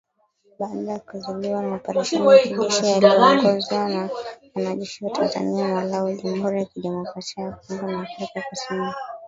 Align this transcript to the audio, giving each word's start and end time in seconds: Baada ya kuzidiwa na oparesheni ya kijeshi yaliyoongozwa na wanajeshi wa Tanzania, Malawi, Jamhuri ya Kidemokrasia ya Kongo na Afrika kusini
Baada 0.59 0.91
ya 0.91 0.99
kuzidiwa 0.99 1.61
na 1.61 1.75
oparesheni 1.75 2.27
ya 2.29 2.37
kijeshi 2.41 2.85
yaliyoongozwa 2.85 3.89
na 3.89 4.09
wanajeshi 4.55 5.05
wa 5.05 5.11
Tanzania, 5.11 5.67
Malawi, 5.75 6.21
Jamhuri 6.23 6.59
ya 6.59 6.65
Kidemokrasia 6.65 7.43
ya 7.43 7.51
Kongo 7.61 7.91
na 7.91 8.01
Afrika 8.01 8.41
kusini 8.49 8.93